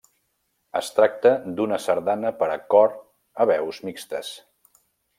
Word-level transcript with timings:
Es 0.79 0.89
tracta 0.99 1.33
d'una 1.59 1.79
sardana 1.85 2.33
per 2.41 2.49
a 2.55 2.57
cor 2.75 2.99
a 3.45 3.51
veus 3.55 3.85
mixtes. 3.91 4.35